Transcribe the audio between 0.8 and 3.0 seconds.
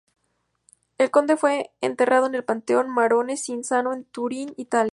El conde fue enterrado en el panteón